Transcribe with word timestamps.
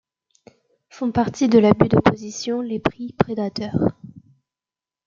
Font 0.89 1.11
partie 1.11 1.47
de 1.47 1.59
l'abus 1.59 1.87
de 1.89 1.99
position 1.99 2.59
les 2.61 2.79
prix 2.79 3.13
prédateurs. 3.19 3.89